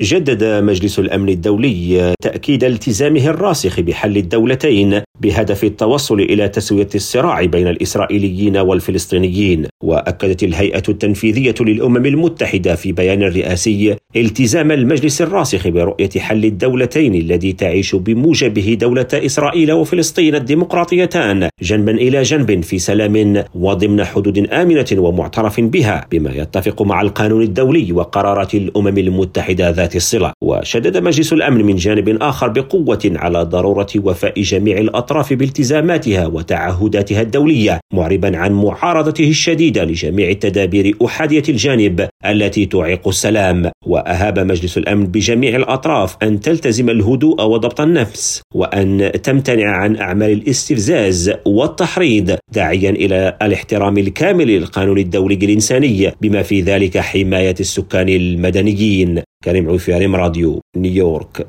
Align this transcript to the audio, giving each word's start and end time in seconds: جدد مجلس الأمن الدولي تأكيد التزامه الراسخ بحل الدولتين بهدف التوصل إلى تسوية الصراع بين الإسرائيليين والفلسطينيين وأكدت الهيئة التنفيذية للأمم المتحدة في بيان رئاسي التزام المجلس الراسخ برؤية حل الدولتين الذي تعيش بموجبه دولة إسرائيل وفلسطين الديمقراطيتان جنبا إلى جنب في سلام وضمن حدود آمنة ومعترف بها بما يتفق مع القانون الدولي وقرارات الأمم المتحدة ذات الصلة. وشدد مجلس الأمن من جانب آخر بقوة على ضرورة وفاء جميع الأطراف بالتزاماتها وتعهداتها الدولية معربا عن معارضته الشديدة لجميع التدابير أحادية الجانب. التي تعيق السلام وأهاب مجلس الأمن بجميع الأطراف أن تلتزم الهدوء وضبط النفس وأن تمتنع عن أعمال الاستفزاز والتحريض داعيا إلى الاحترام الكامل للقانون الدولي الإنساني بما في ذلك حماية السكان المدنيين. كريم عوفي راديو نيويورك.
جدد 0.00 0.44
مجلس 0.44 0.98
الأمن 0.98 1.28
الدولي 1.28 2.14
تأكيد 2.22 2.64
التزامه 2.64 3.26
الراسخ 3.26 3.80
بحل 3.80 4.16
الدولتين 4.16 5.02
بهدف 5.20 5.64
التوصل 5.64 6.20
إلى 6.20 6.48
تسوية 6.48 6.88
الصراع 6.94 7.44
بين 7.44 7.68
الإسرائيليين 7.68 8.56
والفلسطينيين 8.56 9.66
وأكدت 9.84 10.42
الهيئة 10.42 10.82
التنفيذية 10.88 11.54
للأمم 11.60 12.06
المتحدة 12.06 12.74
في 12.74 12.92
بيان 12.92 13.22
رئاسي 13.22 13.96
التزام 14.16 14.70
المجلس 14.72 15.22
الراسخ 15.22 15.68
برؤية 15.68 16.10
حل 16.18 16.44
الدولتين 16.44 17.14
الذي 17.14 17.52
تعيش 17.52 17.94
بموجبه 17.94 18.76
دولة 18.80 19.06
إسرائيل 19.12 19.72
وفلسطين 19.72 20.34
الديمقراطيتان 20.34 21.48
جنبا 21.62 21.92
إلى 21.92 22.22
جنب 22.22 22.60
في 22.62 22.78
سلام 22.78 23.44
وضمن 23.54 24.04
حدود 24.04 24.38
آمنة 24.38 24.86
ومعترف 24.92 25.60
بها 25.60 26.06
بما 26.10 26.32
يتفق 26.34 26.82
مع 26.82 27.00
القانون 27.00 27.42
الدولي 27.42 27.92
وقرارات 27.92 28.54
الأمم 28.54 28.98
المتحدة 28.98 29.70
ذات 29.70 29.96
الصلة. 29.96 30.32
وشدد 30.42 30.96
مجلس 30.96 31.32
الأمن 31.32 31.64
من 31.64 31.76
جانب 31.76 32.18
آخر 32.22 32.48
بقوة 32.48 33.12
على 33.16 33.42
ضرورة 33.42 33.88
وفاء 33.96 34.42
جميع 34.42 34.78
الأطراف 34.78 35.32
بالتزاماتها 35.32 36.26
وتعهداتها 36.26 37.22
الدولية 37.22 37.80
معربا 37.94 38.36
عن 38.36 38.52
معارضته 38.52 39.28
الشديدة 39.28 39.84
لجميع 39.84 40.30
التدابير 40.30 40.96
أحادية 41.04 41.42
الجانب. 41.48 42.08
التي 42.26 42.66
تعيق 42.66 43.08
السلام 43.08 43.70
وأهاب 43.86 44.38
مجلس 44.38 44.78
الأمن 44.78 45.06
بجميع 45.06 45.56
الأطراف 45.56 46.16
أن 46.22 46.40
تلتزم 46.40 46.90
الهدوء 46.90 47.42
وضبط 47.42 47.80
النفس 47.80 48.42
وأن 48.54 49.12
تمتنع 49.22 49.76
عن 49.76 49.96
أعمال 49.96 50.30
الاستفزاز 50.32 51.32
والتحريض 51.46 52.36
داعيا 52.52 52.90
إلى 52.90 53.38
الاحترام 53.42 53.98
الكامل 53.98 54.46
للقانون 54.46 54.98
الدولي 54.98 55.34
الإنساني 55.34 56.12
بما 56.20 56.42
في 56.42 56.60
ذلك 56.60 56.98
حماية 56.98 57.54
السكان 57.60 58.08
المدنيين. 58.08 59.22
كريم 59.44 59.68
عوفي 59.68 59.92
راديو 59.92 60.60
نيويورك. 60.76 61.48